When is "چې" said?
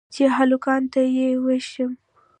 0.13-0.23